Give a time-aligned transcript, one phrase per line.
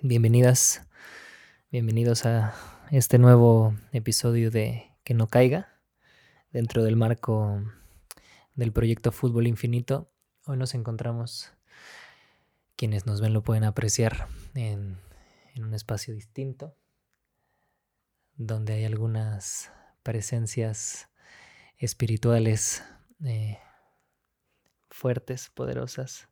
[0.00, 0.88] Bienvenidas,
[1.70, 2.54] bienvenidos a
[2.90, 5.68] este nuevo episodio de Que no caiga
[6.50, 7.62] dentro del marco
[8.54, 10.10] del proyecto Fútbol Infinito.
[10.46, 11.52] Hoy nos encontramos,
[12.74, 14.96] quienes nos ven lo pueden apreciar en,
[15.54, 16.74] en un espacio distinto,
[18.36, 19.70] donde hay algunas
[20.02, 21.10] presencias
[21.78, 22.82] espirituales
[23.24, 23.58] eh,
[24.90, 26.28] fuertes, poderosas,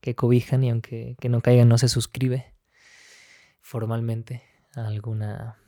[0.00, 2.54] que cobijan y aunque que no caiga no se suscribe
[3.60, 4.42] formalmente
[4.74, 5.58] a alguna,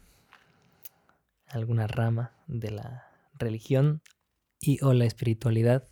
[1.48, 4.02] alguna rama de la religión
[4.60, 5.88] y o la espiritualidad.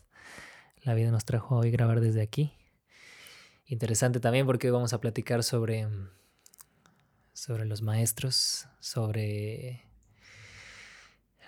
[0.82, 2.52] La vida nos trajo hoy grabar desde aquí.
[3.66, 5.88] Interesante también porque vamos a platicar sobre,
[7.32, 9.86] sobre los maestros, sobre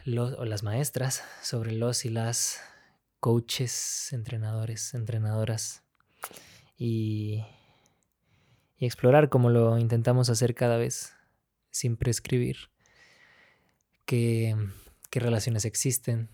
[0.06, 2.60] o las maestras, sobre los y las
[3.20, 5.82] coaches, entrenadores, entrenadoras
[6.78, 7.42] y
[8.78, 11.14] y explorar como lo intentamos hacer cada vez,
[11.70, 12.56] sin prescribir,
[14.04, 14.54] qué,
[15.10, 16.28] qué relaciones existen,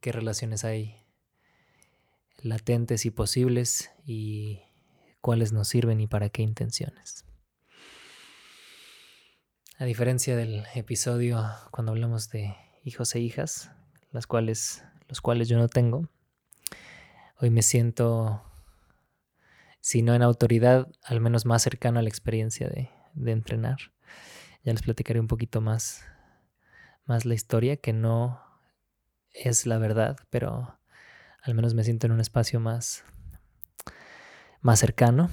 [0.00, 0.96] qué relaciones hay
[2.38, 4.62] latentes y posibles y
[5.20, 7.24] cuáles nos sirven y para qué intenciones.
[9.78, 12.54] A diferencia del episodio cuando hablamos de
[12.84, 13.70] hijos e hijas,
[14.12, 16.08] las cuales, los cuales yo no tengo,
[17.40, 18.42] hoy me siento
[19.80, 23.78] si no en autoridad, al menos más cercano a la experiencia de, de entrenar.
[24.62, 26.04] Ya les platicaré un poquito más,
[27.04, 28.40] más la historia, que no
[29.30, 30.78] es la verdad, pero
[31.42, 33.04] al menos me siento en un espacio más,
[34.62, 35.28] más cercano,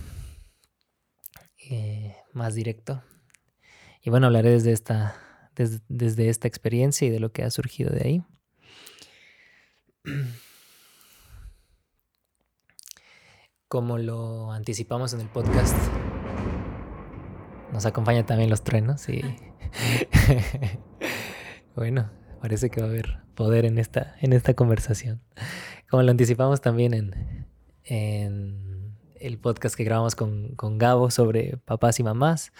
[1.69, 3.01] eh, más directo.
[4.01, 5.15] Y bueno, hablaré desde esta,
[5.87, 8.23] desde, esta experiencia y de lo que ha surgido de ahí.
[13.67, 15.75] Como lo anticipamos en el podcast,
[17.71, 19.21] nos acompañan también los truenos y
[21.75, 22.11] bueno,
[22.41, 25.21] parece que va a haber poder en esta, en esta conversación.
[25.89, 27.47] Como lo anticipamos también en,
[27.83, 28.71] en
[29.21, 32.51] el podcast que grabamos con, con Gabo sobre papás y mamás,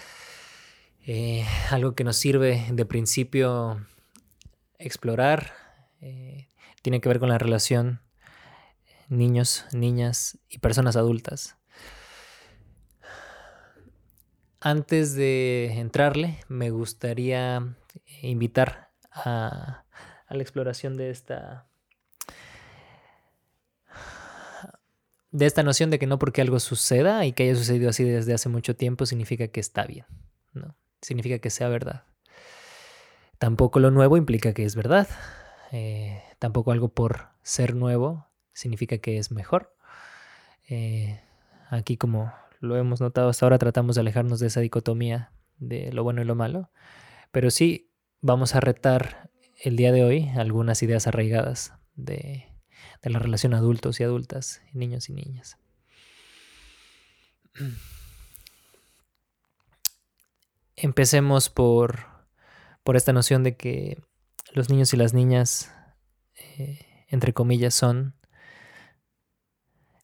[1.05, 3.85] eh, algo que nos sirve de principio
[4.77, 5.53] explorar,
[5.99, 6.49] eh,
[6.81, 8.01] tiene que ver con la relación
[9.07, 11.57] niños, niñas y personas adultas.
[14.59, 17.75] Antes de entrarle, me gustaría
[18.21, 19.85] invitar a,
[20.27, 21.67] a la exploración de esta
[25.31, 28.33] de esta noción de que no porque algo suceda y que haya sucedido así desde
[28.33, 30.05] hace mucho tiempo significa que está bien,
[30.53, 30.75] ¿no?
[31.01, 32.03] Significa que sea verdad.
[33.37, 35.07] Tampoco lo nuevo implica que es verdad.
[35.71, 39.75] Eh, tampoco algo por ser nuevo significa que es mejor.
[40.69, 41.19] Eh,
[41.69, 46.03] aquí como lo hemos notado hasta ahora tratamos de alejarnos de esa dicotomía de lo
[46.03, 46.69] bueno y lo malo,
[47.31, 47.91] pero sí
[48.21, 49.29] vamos a retar
[49.63, 52.45] el día de hoy algunas ideas arraigadas de,
[53.01, 55.57] de la relación adultos y adultas, niños y niñas.
[60.83, 62.07] Empecemos por,
[62.83, 64.01] por esta noción de que
[64.51, 65.71] los niños y las niñas,
[66.33, 68.15] eh, entre comillas, son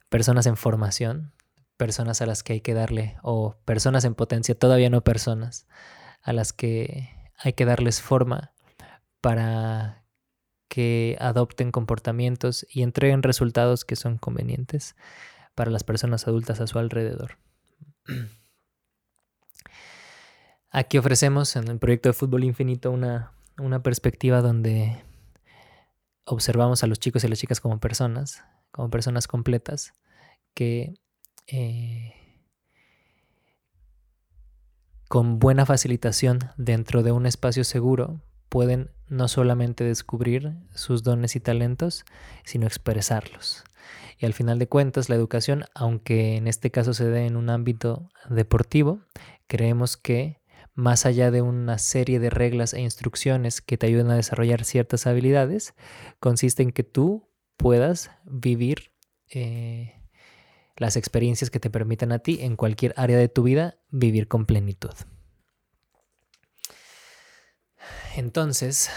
[0.10, 1.34] personas en formación,
[1.78, 5.66] personas a las que hay que darle, o personas en potencia, todavía no personas,
[6.22, 8.54] a las que hay que darles forma
[9.20, 10.06] para
[10.70, 14.96] que adopten comportamientos y entreguen resultados que son convenientes
[15.56, 17.40] para las personas adultas a su alrededor.
[20.70, 25.04] Aquí ofrecemos en el proyecto de Fútbol Infinito una, una perspectiva donde
[26.26, 29.94] observamos a los chicos y las chicas como personas, como personas completas
[30.54, 30.96] que
[31.48, 32.14] eh,
[35.08, 41.40] con buena facilitación dentro de un espacio seguro pueden no solamente descubrir sus dones y
[41.40, 42.04] talentos,
[42.44, 43.64] sino expresarlos.
[44.20, 47.50] Y al final de cuentas, la educación, aunque en este caso se dé en un
[47.50, 49.00] ámbito deportivo,
[49.48, 50.42] creemos que
[50.78, 55.08] más allá de una serie de reglas e instrucciones que te ayuden a desarrollar ciertas
[55.08, 55.74] habilidades,
[56.20, 57.28] consiste en que tú
[57.58, 58.92] puedas vivir
[59.32, 59.96] eh,
[60.76, 64.46] las experiencias que te permitan a ti en cualquier área de tu vida vivir con
[64.46, 64.94] plenitud.
[68.16, 68.92] Entonces,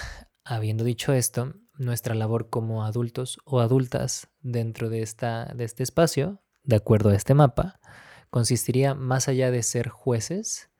[0.45, 6.43] habiendo dicho esto, nuestra labor como adultos o adultas dentro de, esta, de este espacio,
[6.63, 7.81] de acuerdo a este mapa,
[8.29, 10.71] consistiría más allá de ser jueces,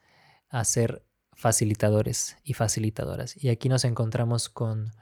[0.51, 3.43] a ser facilitadores y facilitadoras.
[3.43, 4.93] Y aquí nos encontramos con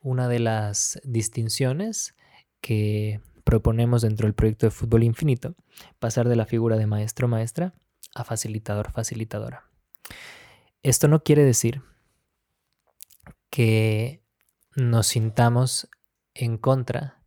[0.00, 2.14] una de las distinciones
[2.60, 5.54] que proponemos dentro del proyecto de fútbol infinito,
[5.98, 7.74] pasar de la figura de maestro maestra
[8.14, 9.64] a facilitador facilitadora.
[10.82, 11.82] Esto no quiere decir
[13.50, 14.22] que
[14.76, 15.88] nos sintamos
[16.34, 17.22] en contra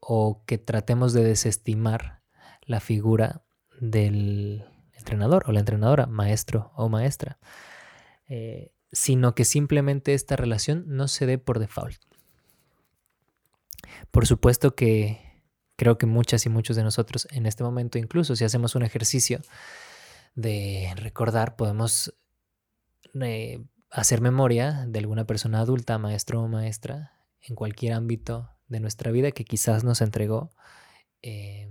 [0.00, 2.22] o que tratemos de desestimar
[2.62, 3.44] la figura
[3.80, 4.64] del
[5.00, 7.38] entrenador o la entrenadora, maestro o maestra,
[8.28, 12.00] eh, sino que simplemente esta relación no se dé por default.
[14.10, 15.42] Por supuesto que
[15.76, 19.40] creo que muchas y muchos de nosotros en este momento, incluso si hacemos un ejercicio
[20.34, 22.14] de recordar, podemos
[23.20, 29.10] eh, hacer memoria de alguna persona adulta, maestro o maestra, en cualquier ámbito de nuestra
[29.10, 30.52] vida que quizás nos entregó,
[31.22, 31.68] eh,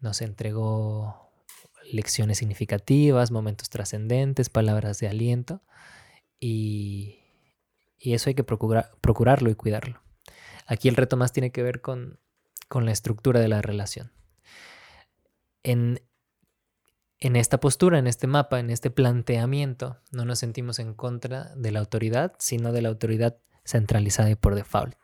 [0.00, 1.29] nos entregó
[1.92, 5.62] lecciones significativas, momentos trascendentes, palabras de aliento
[6.38, 7.16] y,
[7.98, 10.00] eso hay que procurarlo y cuidarlo.
[10.66, 12.18] Aquí el reto más tiene que ver con,
[12.72, 14.12] la estructura de la relación.
[15.62, 16.00] En,
[17.18, 21.72] en esta postura, en este mapa, en este planteamiento, no nos sentimos en contra de
[21.72, 24.94] la autoridad, sino de la autoridad centralizada y por default.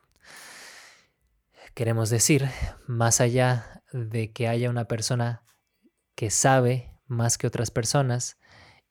[1.75, 2.49] Queremos decir,
[2.87, 5.43] más allá de que haya una persona
[6.17, 8.39] que sabe más que otras personas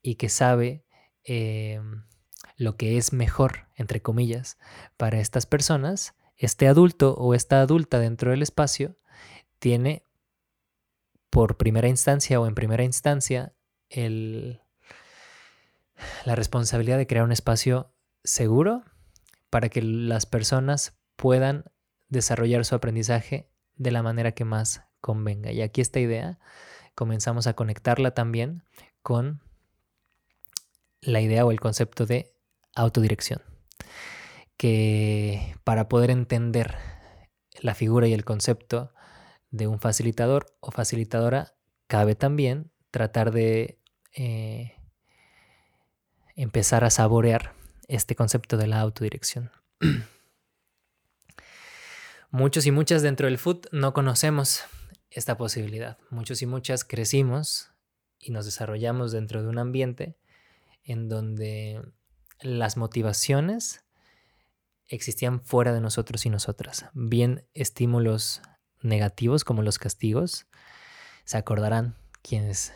[0.01, 0.85] y que sabe
[1.25, 1.81] eh,
[2.55, 4.57] lo que es mejor, entre comillas,
[4.95, 8.97] para estas personas, este adulto o esta adulta dentro del espacio
[9.59, 10.05] tiene
[11.29, 13.53] por primera instancia o en primera instancia
[13.89, 14.61] el,
[16.25, 17.93] la responsabilidad de crear un espacio
[18.23, 18.83] seguro
[19.49, 21.65] para que las personas puedan
[22.07, 25.51] desarrollar su aprendizaje de la manera que más convenga.
[25.51, 26.39] Y aquí esta idea
[26.95, 28.63] comenzamos a conectarla también
[29.01, 29.41] con
[31.01, 32.33] la idea o el concepto de
[32.75, 33.41] autodirección
[34.57, 36.75] que para poder entender
[37.61, 38.93] la figura y el concepto
[39.49, 41.55] de un facilitador o facilitadora,
[41.87, 43.79] cabe también tratar de
[44.13, 44.75] eh,
[46.35, 47.53] empezar a saborear
[47.87, 49.51] este concepto de la autodirección.
[52.31, 54.65] Muchos y muchas dentro del foot no conocemos
[55.09, 55.97] esta posibilidad.
[56.09, 57.71] Muchos y muchas crecimos
[58.19, 60.17] y nos desarrollamos dentro de un ambiente
[60.83, 61.81] en donde
[62.41, 63.85] las motivaciones
[64.87, 66.85] existían fuera de nosotros y nosotras.
[66.93, 68.41] Bien estímulos
[68.81, 70.47] negativos como los castigos.
[71.23, 72.73] Se acordarán quienes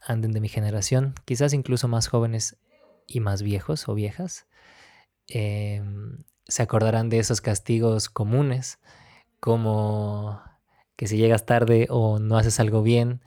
[0.00, 2.58] anden de mi generación, quizás incluso más jóvenes
[3.06, 4.46] y más viejos o viejas.
[5.28, 8.80] Em, se acordarán de esos castigos comunes
[9.38, 10.42] como
[11.02, 13.22] que si llegas tarde o no haces algo bien,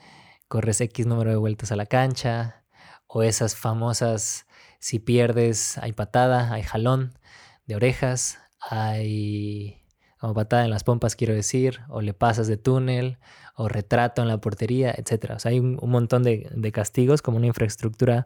[0.48, 2.63] corres X número de vueltas a la cancha,
[3.06, 4.45] o esas famosas
[4.80, 7.19] si pierdes hay patada, hay jalón
[7.66, 9.83] de orejas, hay
[10.19, 13.18] como patada en las pompas, quiero decir, o le pasas de túnel,
[13.57, 15.31] o retrato en la portería, etc.
[15.36, 18.25] O sea, hay un, montón de, castigos, como una infraestructura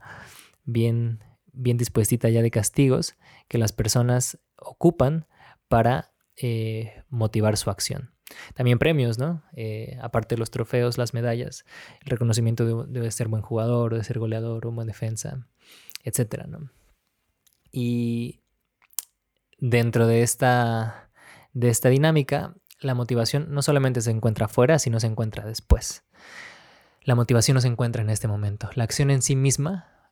[0.64, 1.24] bien,
[1.54, 3.16] bien dispuestita ya de castigos
[3.48, 5.26] que las personas ocupan
[5.68, 8.12] para eh, motivar su acción.
[8.54, 9.44] También premios, ¿no?
[9.54, 11.66] Eh, aparte de los trofeos, las medallas,
[12.02, 15.48] el reconocimiento de, de, ser buen jugador, de ser goleador, un buen defensa,
[16.04, 16.46] etc.
[16.48, 16.72] ¿no?
[17.72, 18.42] Y
[19.58, 21.10] dentro de esta,
[21.54, 26.04] de esta dinámica, la motivación no solamente se encuentra afuera, sino se encuentra después.
[27.04, 28.70] La motivación no se encuentra en este momento.
[28.76, 30.12] La acción en sí misma,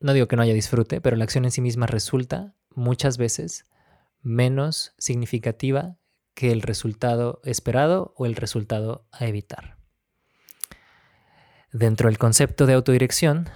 [0.00, 3.66] no digo que no haya disfrute, pero la acción en sí misma resulta muchas veces
[4.22, 5.96] menos significativa
[6.36, 9.78] que el resultado esperado o el resultado a evitar.
[11.72, 13.48] Dentro del concepto de autodirección,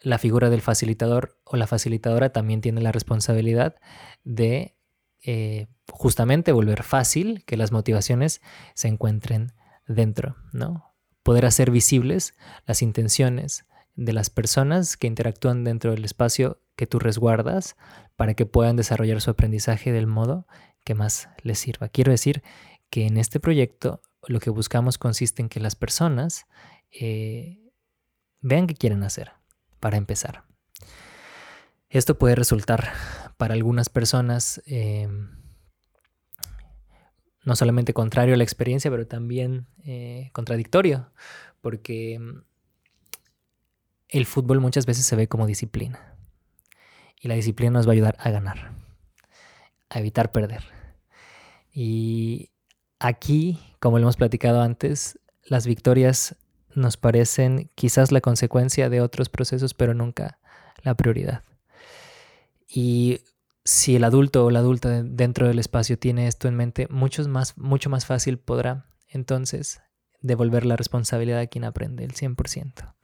[0.00, 3.76] la figura del facilitador o la facilitadora también tiene la responsabilidad
[4.24, 4.78] de
[5.22, 8.40] eh, justamente volver fácil que las motivaciones
[8.72, 9.52] se encuentren
[9.86, 10.94] dentro, ¿no?
[11.22, 16.98] Poder hacer visibles las intenciones de las personas que interactúan dentro del espacio que tú
[16.98, 17.76] resguardas
[18.16, 20.46] para que puedan desarrollar su aprendizaje del modo
[20.84, 21.88] que más les sirva.
[21.88, 22.42] Quiero decir
[22.90, 26.46] que en este proyecto lo que buscamos consiste en que las personas
[26.90, 27.58] eh,
[28.40, 29.32] vean qué quieren hacer,
[29.78, 30.44] para empezar.
[31.88, 32.92] Esto puede resultar
[33.36, 35.08] para algunas personas eh,
[37.44, 41.10] no solamente contrario a la experiencia, pero también eh, contradictorio,
[41.60, 42.42] porque mm,
[44.08, 46.16] el fútbol muchas veces se ve como disciplina.
[47.20, 48.72] Y la disciplina nos va a ayudar a ganar,
[49.90, 50.62] a evitar perder.
[51.72, 52.50] Y
[52.98, 56.36] aquí, como lo hemos platicado antes, las victorias
[56.74, 60.38] nos parecen quizás la consecuencia de otros procesos, pero nunca
[60.82, 61.42] la prioridad.
[62.68, 63.20] Y
[63.64, 67.58] si el adulto o la adulta dentro del espacio tiene esto en mente, mucho más,
[67.58, 69.82] mucho más fácil podrá entonces
[70.20, 72.94] devolver la responsabilidad a quien aprende el 100%.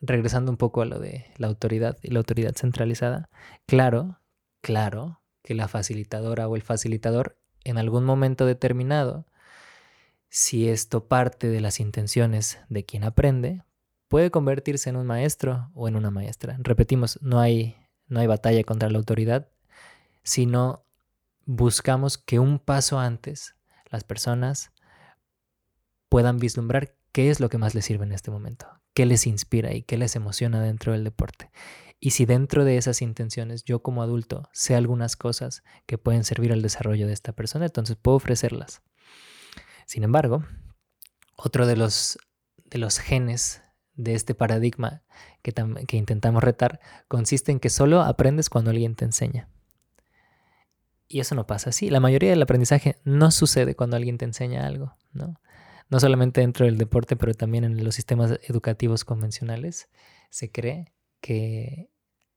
[0.00, 3.30] Regresando un poco a lo de la autoridad y la autoridad centralizada,
[3.66, 4.20] claro,
[4.60, 9.26] claro que la facilitadora o el facilitador en algún momento determinado,
[10.28, 13.62] si esto parte de las intenciones de quien aprende,
[14.08, 16.56] puede convertirse en un maestro o en una maestra.
[16.60, 17.76] Repetimos, no hay,
[18.06, 19.48] no hay batalla contra la autoridad,
[20.22, 20.84] sino
[21.44, 23.54] buscamos que un paso antes
[23.90, 24.72] las personas
[26.08, 29.72] puedan vislumbrar qué es lo que más les sirve en este momento, qué les inspira
[29.72, 31.50] y qué les emociona dentro del deporte.
[31.98, 36.52] Y si dentro de esas intenciones yo como adulto sé algunas cosas que pueden servir
[36.52, 38.82] al desarrollo de esta persona, entonces puedo ofrecerlas.
[39.86, 40.44] Sin embargo,
[41.36, 42.18] otro de los,
[42.66, 43.62] de los genes
[43.94, 45.02] de este paradigma
[45.40, 45.54] que,
[45.88, 49.48] que intentamos retar consiste en que solo aprendes cuando alguien te enseña.
[51.08, 51.88] Y eso no pasa así.
[51.88, 55.40] La mayoría del aprendizaje no sucede cuando alguien te enseña algo, ¿no?
[55.88, 59.88] No solamente dentro del deporte, pero también en los sistemas educativos convencionales
[60.30, 61.90] se cree que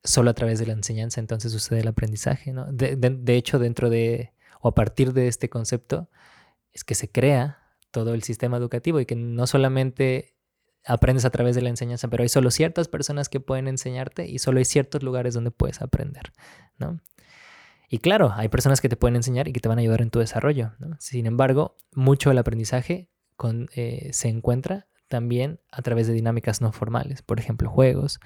[0.04, 2.72] solo a través de la enseñanza entonces sucede el aprendizaje, ¿no?
[2.72, 6.10] De, hecho, dentro de, o a partir de este concepto,
[6.72, 7.58] es que se crea
[7.92, 10.36] todo el sistema educativo y que no solamente
[10.86, 14.40] aprendes a través de la enseñanza, pero hay solo ciertas personas que pueden enseñarte y
[14.40, 16.32] solo hay ciertos lugares donde puedes aprender,
[16.78, 17.02] ¿no?
[17.90, 20.12] Y claro, hay personas que te pueden enseñar y que te van a ayudar en
[20.12, 23.10] tu desarrollo, Sin embargo, mucho del aprendizaje
[23.74, 28.20] eh, se encuentra también a través de dinámicas no formales, por ejemplo, juegos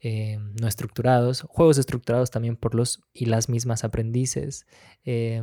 [0.00, 4.66] eh, no estructurados, juegos estructurados también por los y las mismas aprendices,
[5.04, 5.42] eh,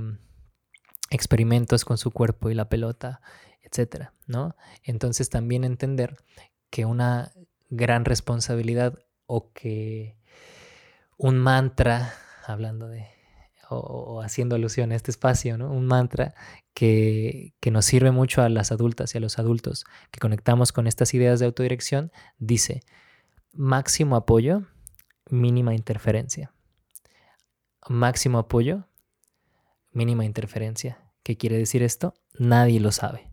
[1.09, 3.21] experimentos con su cuerpo y la pelota,
[3.61, 4.55] etcétera, ¿no?
[4.83, 6.15] Entonces también entender
[6.69, 7.33] que una
[7.69, 10.17] gran responsabilidad o que
[11.17, 12.13] un mantra,
[12.47, 13.07] hablando de,
[13.69, 15.71] o, haciendo alusión a este espacio, ¿no?
[15.71, 16.33] un mantra
[16.73, 20.87] que, que, nos sirve mucho a las adultas y a los adultos que conectamos con
[20.87, 22.81] estas ideas de autodirección, dice,
[23.53, 24.63] máximo apoyo,
[25.29, 26.53] mínima interferencia.
[27.87, 28.87] Máximo apoyo,
[29.91, 30.99] mínima interferencia.
[31.23, 32.13] ¿Qué quiere decir esto?
[32.37, 33.31] Nadie lo sabe.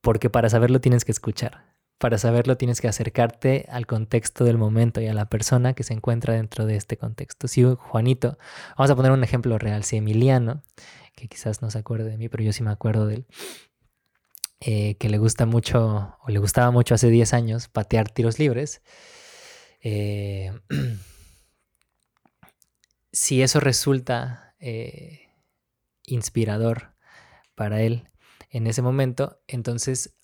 [0.00, 1.67] Porque para saberlo tienes que escuchar.
[1.98, 5.94] Para saberlo tienes que acercarte al contexto del momento y a la persona que se
[5.94, 7.48] encuentra dentro de este contexto.
[7.48, 8.38] Si Juanito,
[8.76, 10.62] vamos a poner un ejemplo real, si Emiliano,
[11.16, 13.26] que quizás no se acuerde de mí, pero yo sí me acuerdo de él,
[14.60, 18.82] eh, que le gusta mucho, o le gustaba mucho hace 10 años, patear tiros libres,
[19.82, 20.52] eh,
[23.12, 25.30] si eso resulta eh,
[26.04, 26.94] inspirador
[27.56, 28.08] para él
[28.50, 30.17] en ese momento, entonces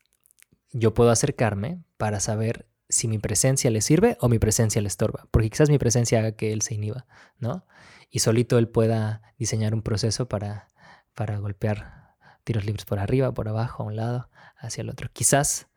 [0.74, 5.26] yo puedo acercarme para saber si mi presencia le sirve o mi presencia le estorba,
[5.30, 7.06] porque quizás mi presencia haga que él se inhiba,
[7.38, 7.64] ¿no?
[8.10, 10.68] Y solito él pueda diseñar un proceso para,
[11.14, 14.28] para golpear tiros libres por arriba, por abajo, a un lado,
[14.58, 15.08] hacia el otro.
[15.12, 15.68] Quizás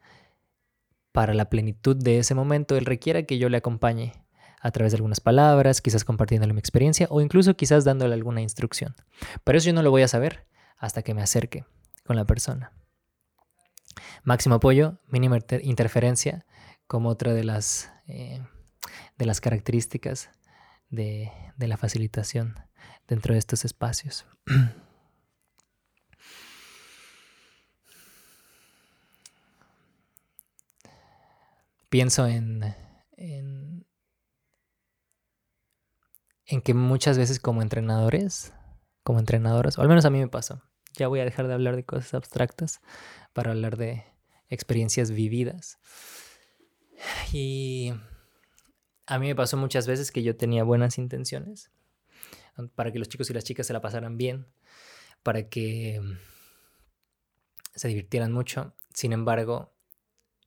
[1.12, 4.14] para la plenitud de ese momento él requiera que yo le acompañe
[4.60, 8.96] a través de algunas palabras, quizás compartiéndole mi experiencia o incluso quizás dándole alguna instrucción.
[9.44, 11.66] Pero eso yo no lo voy a saber hasta que me acerque
[12.04, 12.72] con la persona.
[14.24, 16.46] Máximo apoyo, mínima interferencia,
[16.88, 18.42] como otra de las, eh,
[19.18, 20.30] de las características
[20.90, 22.56] de, de la facilitación
[23.08, 24.26] dentro de estos espacios.
[31.90, 32.76] Pienso en,
[33.16, 33.86] en,
[36.62, 38.54] que muchas veces como entrenadores,
[39.04, 40.62] como entrenadoras, o al menos a mí me pasó,
[40.98, 42.82] ya voy a dejar de hablar de cosas abstractas
[43.34, 44.04] para hablar de
[44.50, 45.78] experiencias vividas.
[47.32, 47.94] Y
[49.06, 51.72] a mí me pasó muchas veces que yo tenía buenas intenciones
[52.76, 54.48] para que los chicos y las chicas se la pasaran bien,
[55.22, 56.02] para que
[57.76, 58.74] se divirtieran mucho.
[58.94, 59.74] Sin embargo,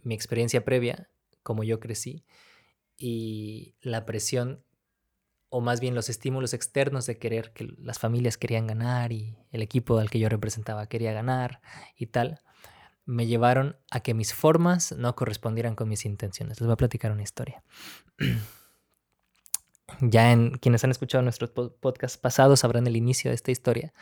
[0.03, 1.09] mi experiencia previa,
[1.43, 2.25] como yo crecí,
[2.97, 4.65] y la presión,
[5.51, 9.63] o más bien los estímulos externos de querer que las familias querían ganar y el
[9.63, 11.61] equipo al que yo representaba quería ganar
[11.97, 12.41] y tal,
[13.05, 16.61] me llevaron a que mis formas no correspondieran con mis intenciones.
[16.61, 17.63] Les voy a platicar una historia.
[20.01, 23.93] ya en quienes han escuchado nuestros podcasts pasados sabrán el inicio de esta historia.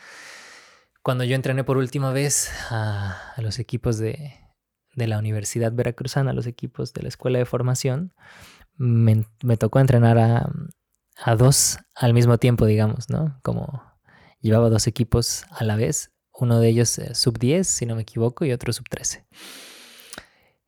[1.01, 4.37] Cuando yo entrené por última vez a, los equipos de,
[4.95, 8.13] la Universidad Veracruzana, a los equipos de la Escuela de Formación,
[8.75, 9.25] me,
[9.57, 10.51] tocó entrenar a,
[11.21, 13.39] a dos al mismo tiempo, digamos, ¿no?
[13.43, 13.83] Como
[14.41, 18.45] llevaba dos equipos a la vez uno de ellos sub 10, si no me equivoco,
[18.45, 19.25] y otro sub 13.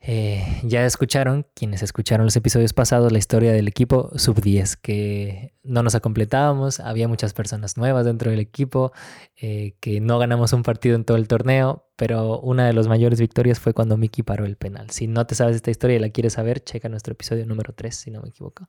[0.03, 5.83] Eh, ya escucharon, quienes escucharon los episodios pasados, la historia del equipo sub-10, que no
[5.83, 8.93] nos completábamos, había muchas personas nuevas dentro del equipo,
[9.39, 13.21] eh, que no ganamos un partido en todo el torneo, pero una de las mayores
[13.21, 14.89] victorias fue cuando Miki paró el penal.
[14.89, 17.95] Si no te sabes esta historia y la quieres saber, checa nuestro episodio número 3,
[17.95, 18.67] si no me equivoco.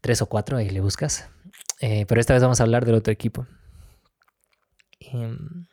[0.00, 1.28] 3 o 4, ahí le buscas.
[1.80, 3.46] Eh, pero esta vez vamos a hablar del otro equipo.
[5.00, 5.66] Em,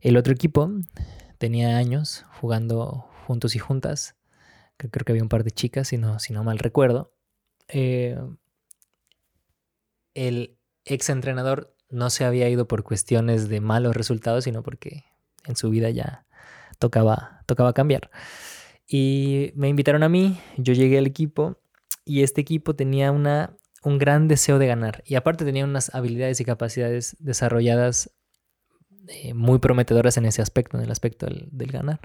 [0.00, 0.70] el otro equipo
[1.38, 4.16] tenía años jugando juntos y juntas.
[4.76, 7.12] Creo que había un par de chicas, si no, si no mal recuerdo.
[7.68, 8.18] Eh,
[10.14, 15.04] el ex entrenador no se había ido por cuestiones de malos resultados, sino porque
[15.46, 16.26] en su vida ya
[16.78, 18.10] tocaba, tocaba cambiar.
[18.86, 21.60] Y me invitaron a mí, yo llegué al equipo
[22.08, 25.02] y este equipo tenía una, un gran deseo de ganar.
[25.04, 28.10] Y aparte tenía unas habilidades y capacidades desarrolladas
[29.08, 32.00] eh, muy prometedoras en ese aspecto, en el aspecto del ganar.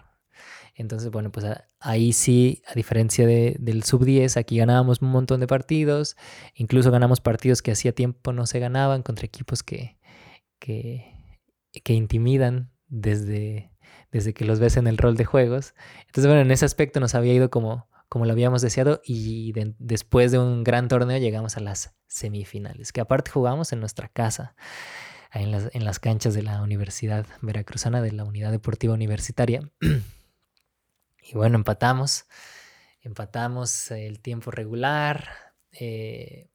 [0.76, 1.46] Entonces, bueno, pues
[1.80, 6.18] ahí sí, a diferencia de, del sub-10, aquí ganábamos un montón de partidos,
[6.56, 10.00] incluso ganamos partidos que hacía tiempo no se ganaban contra equipos que,
[10.60, 11.14] que,
[11.84, 13.72] que intimidan desde,
[14.12, 15.76] desde que los ves en el rol de juegos.
[16.08, 20.32] Entonces, bueno, en ese aspecto nos había ido como, como lo habíamos deseado y después
[20.32, 24.56] de un gran torneo llegamos a las semifinales, que aparte jugamos en nuestra casa.
[25.32, 25.52] En
[25.84, 29.68] las, canchas de la Universidad Veracruzana, de la Unidad Deportiva Universitaria.
[31.24, 32.28] Y bueno, empatamos.
[33.02, 35.30] Empatamos el tiempo regular.
[35.72, 36.52] Eh,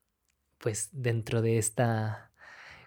[0.58, 2.30] pues dentro de esta,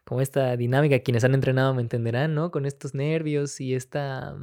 [0.06, 2.52] como esta dinámica, quienes han entrenado me entenderán, ¿no?
[2.52, 4.38] Con estos nervios y esta,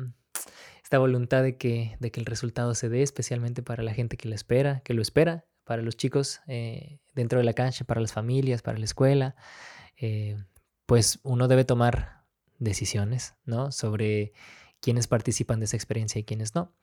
[0.89, 4.29] esta voluntad de que, de que el resultado se dé, especialmente para la gente que
[4.29, 8.13] lo espera, que lo espera, para los chicos eh, dentro de la cancha, para las
[8.13, 9.37] familias, para la escuela.
[9.97, 10.37] Eh,
[10.87, 12.25] pues uno debe tomar
[12.59, 13.71] decisiones, ¿no?
[13.71, 14.33] Sobre
[14.81, 16.75] quiénes participan de esa experiencia y quiénes no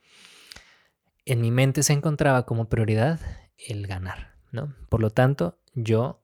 [1.25, 3.19] en mi mente se encontraba como prioridad
[3.57, 4.75] el ganar, ¿no?
[4.89, 6.24] Por lo tanto, yo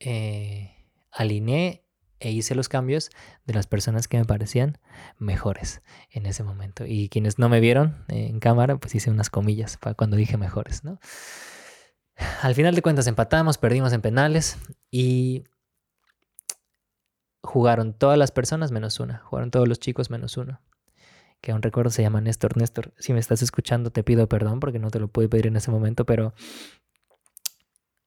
[0.00, 0.74] eh,
[1.10, 1.86] alineé
[2.22, 3.10] e hice los cambios
[3.44, 4.78] de las personas que me parecían
[5.18, 6.84] mejores en ese momento.
[6.86, 10.82] Y quienes no me vieron en cámara, pues hice unas comillas cuando dije mejores.
[12.42, 14.56] Al final de cuentas empatamos, perdimos en penales
[14.90, 15.44] y
[17.42, 20.60] jugaron todas las personas menos una, jugaron todos los chicos menos uno
[21.40, 22.56] que aún recuerdo se llama Néstor.
[22.56, 25.56] Néstor, si me estás escuchando, te pido perdón porque no te lo pude pedir en
[25.56, 26.34] ese momento, pero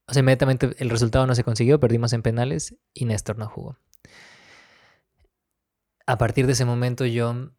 [0.08, 3.78] o sea, inmediatamente el resultado no se consiguió, perdimos en penales y Néstor no jugó.
[6.06, 7.52] A partir de ese momento yo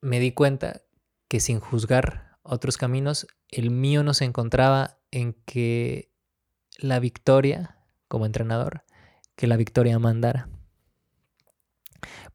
[0.00, 0.82] me di cuenta
[1.28, 6.12] que sin juzgar otros caminos, el mío no se encontraba en que
[6.78, 8.84] la victoria como entrenador,
[9.36, 10.48] que la victoria mandara.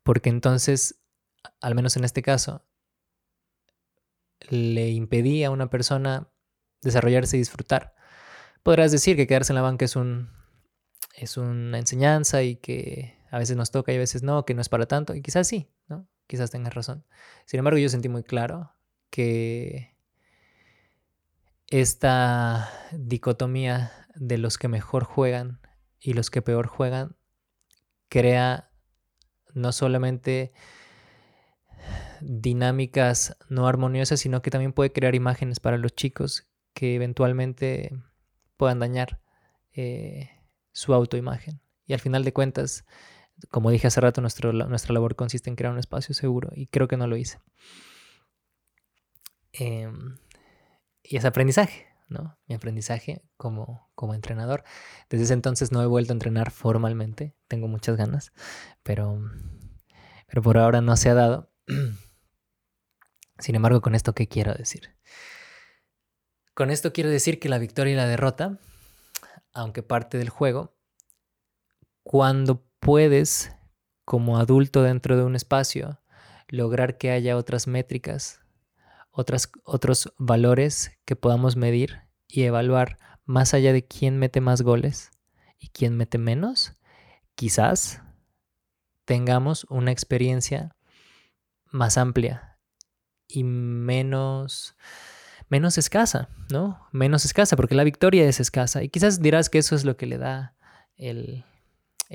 [0.04, 1.04] Porque entonces
[1.62, 2.66] al menos en este caso,
[4.50, 6.30] le impedía a una persona
[6.82, 7.96] desarrollarse y disfrutar.
[8.62, 10.30] Podrás decir que quedarse en la banca es, un,
[11.14, 14.62] es una enseñanza y que a veces nos toca y a veces no, que no
[14.62, 16.08] es para tanto, y quizás sí, ¿no?
[16.28, 17.06] Quizás tengas razón.
[17.46, 18.74] Sin embargo, yo sentí muy claro
[19.10, 19.96] que
[21.68, 25.60] esta dicotomía de los que mejor juegan
[26.00, 27.16] y los que peor juegan
[28.10, 28.70] crea
[29.54, 30.54] no solamente
[32.22, 37.92] dinámicas no armoniosas, sino que también puede crear imágenes para los chicos que eventualmente
[38.58, 39.20] puedan dañar
[39.74, 40.30] eh,
[40.74, 41.62] su autoimagen.
[41.86, 42.86] Y al final de cuentas,
[43.50, 44.52] como dije hace rato, nuestra
[44.94, 47.40] labor consiste en crear un espacio seguro y creo que no lo hice.
[49.54, 50.18] Em,
[51.04, 52.38] y es aprendizaje, ¿no?
[52.48, 54.64] Mi aprendizaje como, como entrenador.
[55.10, 58.34] Desde ese entonces no he vuelto a entrenar formalmente, tengo muchas ganas,
[58.82, 59.22] pero,
[60.28, 61.52] pero por ahora no se ha dado.
[63.40, 64.96] Sin embargo, con esto, ¿qué quiero decir?
[66.54, 68.60] Con esto quiero decir que la victoria y la derrota,
[69.54, 70.76] aunque parte del juego,
[72.04, 73.56] cuando puedes,
[74.06, 76.02] como adulto dentro de un espacio,
[76.48, 78.42] lograr que haya otras métricas,
[79.12, 85.12] otras, otros valores que podamos medir y evaluar más allá de quién mete más goles
[85.60, 86.76] y quién mete menos,
[87.36, 88.02] quizás
[89.06, 90.76] tengamos una experiencia
[91.72, 92.60] más amplia
[93.28, 94.76] y menos,
[95.54, 96.80] menos escasa, ¿no?
[96.92, 98.82] Menos escasa, porque la victoria es escasa.
[98.82, 100.56] Y quizás dirás que eso es lo que le da
[100.98, 101.46] el,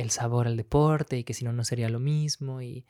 [0.09, 2.61] sabor al deporte y que si no, no sería lo mismo.
[2.63, 2.85] Y,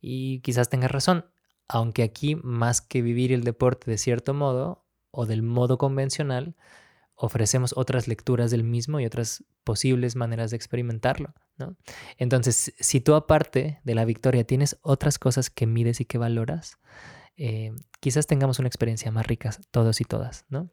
[0.00, 1.26] y quizás tengas razón,
[1.68, 6.56] aunque aquí, más que vivir el deporte de cierto modo o del modo convencional,
[7.14, 11.32] ofrecemos otras lecturas del mismo y otras posibles maneras de experimentarlo.
[11.58, 11.76] ¿no?
[12.18, 16.80] Entonces, si tú aparte de la victoria tienes otras cosas que mides y que valoras,
[17.36, 20.70] eh, quizás tengamos una experiencia más rica todos y todas, ¿no?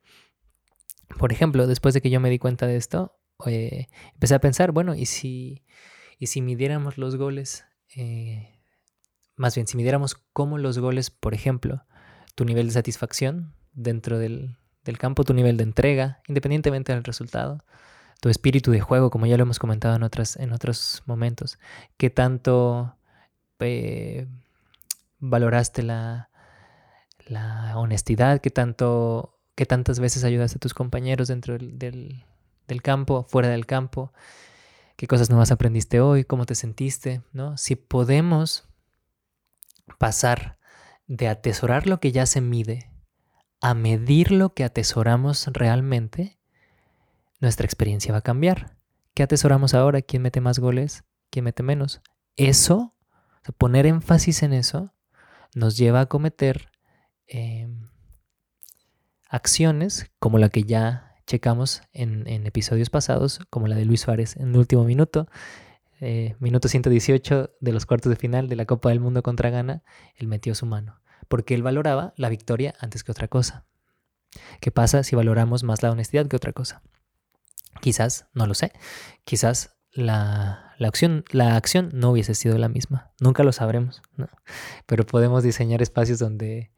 [1.17, 4.71] Por ejemplo, después de que yo me di cuenta de esto, eh, empecé a pensar,
[4.71, 5.63] bueno, ¿y si,
[6.19, 7.65] y si midiéramos los goles?
[7.95, 8.59] Eh,
[9.35, 11.85] más bien, si midiéramos cómo los goles, por ejemplo,
[12.35, 17.63] tu nivel de satisfacción dentro del, del campo, tu nivel de entrega, independientemente del resultado,
[18.21, 21.57] tu espíritu de juego, como ya lo hemos comentado en, otras, en otros momentos,
[21.97, 22.97] qué tanto
[25.19, 26.29] valoraste la,
[27.29, 33.25] la honestidad, qué tanto qué tantas veces ayudaste a tus compañeros dentro del, del, campo,
[33.27, 34.13] fuera del campo,
[34.95, 37.57] qué cosas nuevas aprendiste hoy, cómo te sentiste, ¿no?
[37.57, 38.69] Si podemos
[39.97, 40.57] pasar
[41.07, 42.89] de atesorar lo que ya se mide
[43.59, 46.39] a medir lo que atesoramos realmente,
[47.41, 48.77] nuestra experiencia va a cambiar.
[49.13, 50.01] ¿Qué atesoramos ahora?
[50.01, 51.03] ¿Quién mete más goles?
[51.29, 52.01] ¿Quién mete menos?
[52.37, 52.95] Eso,
[53.57, 54.93] poner énfasis en eso,
[55.53, 56.69] nos lleva a cometer
[57.29, 57.87] em,
[59.29, 64.49] acciones como la que ya checamos en, episodios pasados, como la de Luis Suárez en
[64.49, 65.27] el último minuto,
[66.01, 69.83] eh, minuto 118 de los cuartos de final de la Copa del Mundo contra Ghana,
[70.15, 73.67] él metió su mano, porque él valoraba la victoria antes que otra cosa.
[74.59, 76.81] ¿Qué pasa si valoramos más la honestidad que otra cosa?
[77.81, 78.71] Quizás, no lo sé,
[79.23, 83.11] quizás la, acción, la acción no hubiese sido la misma.
[83.19, 84.01] Nunca lo sabremos,
[84.85, 86.71] Pero podemos diseñar espacios donde,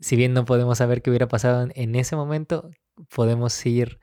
[0.00, 2.70] si bien no podemos saber qué hubiera pasado en ese momento,
[3.14, 4.00] podemos ir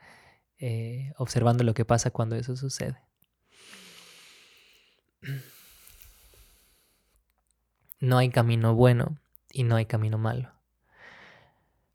[0.60, 2.98] eh, observando lo que pasa cuando eso sucede.
[8.00, 9.18] No hay camino bueno
[9.52, 10.52] y no hay camino malo.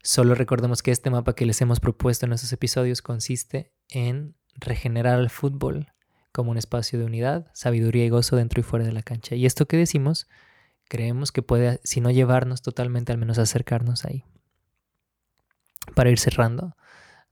[0.03, 5.15] Solo recordemos que este mapa que les hemos propuesto en estos episodios consiste en regenerar
[5.15, 5.93] al fútbol
[6.31, 9.35] como un espacio de unidad, sabiduría y gozo dentro y fuera de la cancha.
[9.35, 10.27] Y esto que decimos,
[10.87, 14.23] creemos que puede, si no llevarnos totalmente, al menos acercarnos ahí.
[15.95, 16.75] Para ir cerrando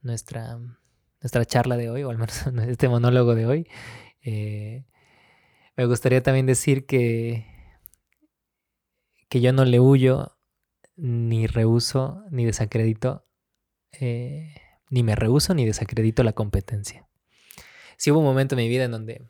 [0.01, 0.59] nuestra,
[1.21, 3.67] nuestra charla de hoy, o al menos este monólogo de hoy,
[4.21, 4.85] eh,
[5.75, 7.45] me gustaría también decir que,
[9.29, 10.37] que yo no le huyo
[10.95, 13.27] ni rehuso, ni desacredito,
[13.91, 14.55] eh,
[14.89, 17.07] ni me rehuso, ni desacredito la competencia.
[17.97, 19.29] Sí hubo un momento en mi vida en donde,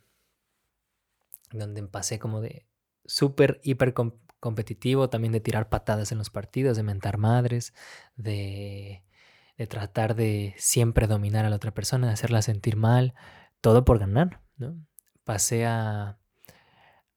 [1.52, 2.68] donde pasé como de
[3.06, 3.94] súper, hiper
[4.40, 7.74] competitivo, también de tirar patadas en los partidos, de mentar madres,
[8.16, 9.04] de,
[9.58, 13.14] de tratar de siempre dominar a la otra persona, de hacerla sentir mal,
[13.62, 14.76] todo por ganar, ¿no?
[15.24, 16.20] Pasé a,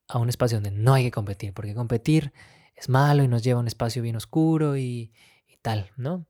[0.08, 2.32] a un espacio donde no hay que competir, porque competir
[2.74, 5.12] es malo y nos lleva a un espacio bien oscuro y,
[5.60, 6.24] tal, ¿no?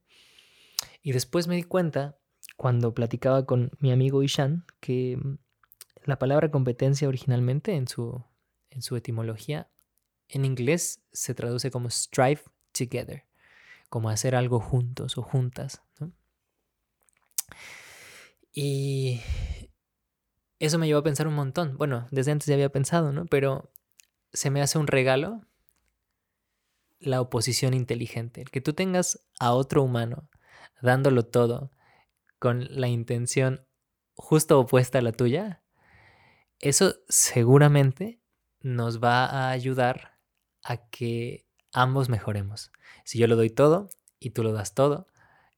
[1.03, 2.17] Y después me di cuenta,
[2.57, 5.19] cuando platicaba con mi amigo Ishan, que
[6.05, 8.25] la palabra competencia originalmente en su,
[8.71, 9.71] en su etimología
[10.29, 13.25] en inglés se traduce como strive together,
[13.89, 15.83] como hacer algo juntos o juntas.
[18.53, 19.21] Y
[20.59, 21.77] eso me llevó a pensar un montón.
[21.79, 23.25] Bueno, desde antes ya había pensado, ¿no?
[23.27, 23.73] Pero
[24.33, 25.43] se me hace un regalo
[27.01, 30.29] la oposición inteligente, el que tú tengas a otro humano
[30.83, 31.71] dándolo todo
[32.39, 33.65] con la intención
[34.15, 35.63] justo opuesta a la tuya,
[36.59, 38.18] eso seguramente
[38.61, 40.19] nos va a ayudar
[40.63, 42.73] a que ambos mejoremos.
[43.05, 45.07] Si yo lo doy todo y tú lo das todo,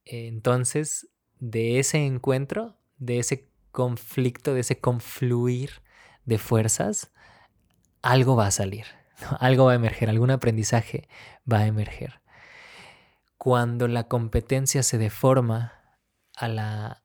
[0.05, 1.09] entonces
[1.39, 5.83] de ese encuentro, de ese conflicto, de ese confluir
[6.25, 7.13] de fuerzas,
[8.03, 8.87] algo va a salir.
[9.39, 11.09] Algo va a emerger, algún aprendizaje
[11.51, 12.21] va a emerger.
[13.37, 15.99] Cuando la competencia se deforma
[16.37, 17.03] a la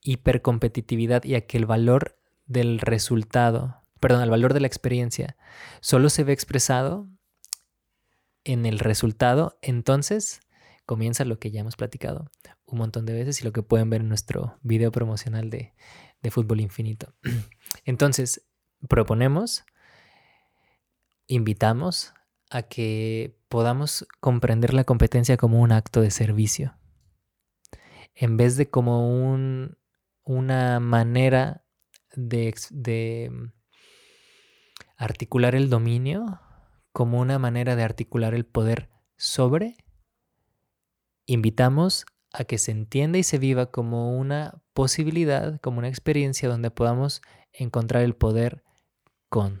[0.00, 5.34] hipercompetitividad y a que el valor del resultado, perdón, el valor de la experiencia
[5.80, 7.08] solo se ve expresado
[8.44, 10.42] en el resultado, entonces
[10.84, 12.30] comienza lo que ya hemos platicado
[12.66, 15.72] un montón de veces y lo que pueden ver en nuestro video promocional de,
[16.22, 17.14] de Fútbol Infinito.
[17.86, 18.46] Entonces,
[18.90, 19.64] proponemos
[21.26, 22.12] invitamos
[22.50, 26.76] a que podamos comprender la competencia como un acto de servicio,
[28.14, 29.78] en vez de como un,
[30.24, 31.64] una manera
[32.14, 32.54] de,
[34.96, 36.40] articular el dominio,
[36.92, 39.76] como una manera de articular el poder sobre,
[41.26, 46.70] invitamos a que se entienda y se viva como una posibilidad, como una experiencia donde
[46.70, 48.64] podamos encontrar el poder
[49.28, 49.60] con.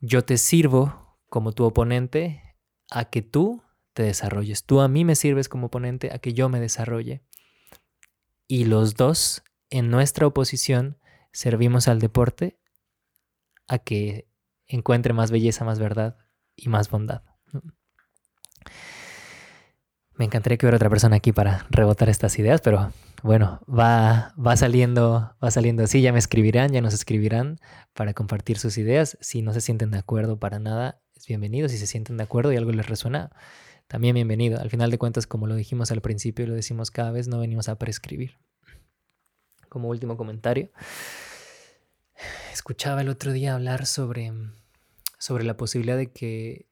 [0.00, 2.42] Yo te sirvo como tu oponente
[2.90, 4.64] a que tú te desarrolles.
[4.64, 7.22] Tú a mí me sirves como oponente a que yo me desarrolle.
[8.46, 10.98] Y los dos, en nuestra oposición,
[11.32, 12.58] servimos al deporte
[13.70, 14.26] a que
[14.66, 16.16] encuentre más belleza, más verdad
[16.56, 17.22] y más bondad.
[20.14, 24.56] Me encantaría que hubiera otra persona aquí para rebotar estas ideas, pero bueno, va, va
[24.56, 27.58] saliendo, va saliendo así, ya me escribirán, ya nos escribirán
[27.94, 29.16] para compartir sus ideas.
[29.20, 31.68] Si no se sienten de acuerdo para nada, es bienvenido.
[31.68, 33.30] Si se sienten de acuerdo y algo les resuena,
[33.86, 34.60] también bienvenido.
[34.60, 37.38] Al final de cuentas, como lo dijimos al principio y lo decimos cada vez, no
[37.38, 38.36] venimos a prescribir.
[39.68, 40.70] Como último comentario,
[42.52, 44.32] escuchaba el otro día hablar sobre,
[45.18, 46.68] sobre la posibilidad de que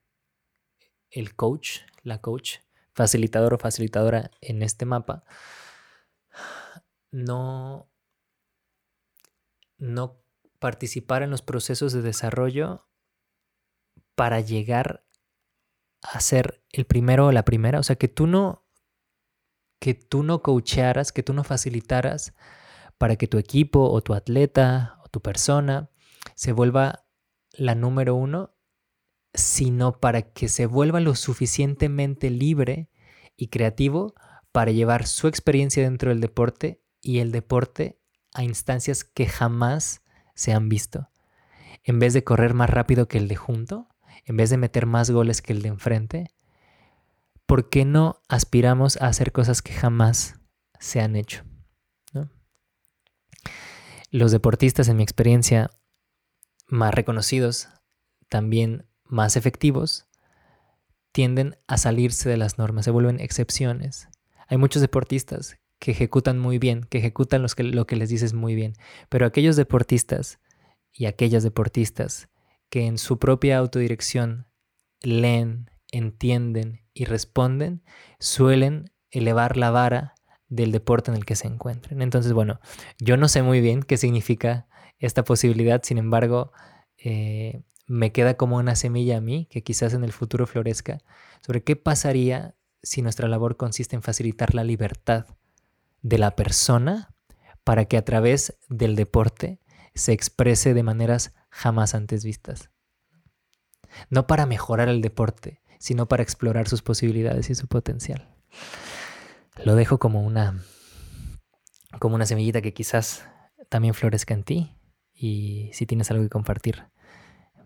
[1.09, 2.57] el coach, la coach,
[2.93, 5.23] facilitador o facilitadora en este mapa
[7.11, 7.89] no,
[9.77, 10.21] no
[10.59, 12.87] participar en los procesos de desarrollo
[14.15, 15.05] para llegar
[16.01, 17.79] a ser el primero o la primera.
[17.79, 18.65] O sea, que tú no,
[19.79, 22.33] que tú no coachearas, que tú no facilitaras
[22.97, 25.89] para que tu equipo o tu atleta tu persona
[26.35, 27.05] se vuelva
[27.51, 28.55] la número uno,
[29.33, 32.89] sino para que se vuelva lo suficientemente libre
[33.35, 34.15] y creativo
[34.51, 37.99] para llevar su experiencia dentro del deporte y el deporte
[38.33, 40.03] a instancias que jamás
[40.35, 41.09] se han visto.
[41.83, 43.87] En vez de correr más rápido que el de junto,
[44.25, 46.35] en vez de meter más goles que el de enfrente,
[47.45, 50.39] ¿por qué no aspiramos a hacer cosas que jamás
[50.79, 51.43] se han hecho?
[54.11, 55.69] Los deportistas, en mi experiencia,
[56.67, 57.69] más reconocidos,
[58.27, 60.07] también más efectivos,
[61.11, 64.09] tienden a salirse de las normas, se vuelven excepciones.
[64.47, 68.73] Hay muchos deportistas que ejecutan muy bien, que ejecutan lo que les dices muy bien,
[69.09, 70.39] pero aquellos deportistas
[70.91, 72.29] y aquellas deportistas
[72.69, 74.47] que en su propia autodirección
[75.01, 77.83] leen, entienden y responden,
[78.19, 80.15] suelen elevar la vara
[80.49, 82.01] del deporte en el que se encuentren.
[82.01, 82.59] Entonces, bueno,
[82.99, 86.51] yo no sé muy bien qué significa esta posibilidad, sin embargo,
[86.97, 90.99] eh, me queda como una semilla a mí, que quizás en el futuro florezca,
[91.41, 95.25] sobre qué pasaría si nuestra labor consiste en facilitar la libertad
[96.01, 97.13] de la persona
[97.63, 99.59] para que a través del deporte
[99.95, 102.69] se exprese de maneras jamás antes vistas.
[104.09, 108.35] No para mejorar el deporte, sino para explorar sus posibilidades y su potencial.
[109.65, 110.57] Lo dejo como una
[111.99, 113.27] como una semillita que quizás
[113.69, 114.75] también florezca en ti
[115.13, 116.85] y si tienes algo que compartir,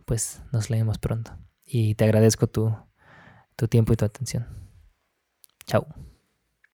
[0.05, 1.37] pues nos leemos pronto.
[1.63, 2.75] Y te agradezco tu,
[3.55, 4.47] tu tiempo y tu atención.
[5.65, 5.87] Chao.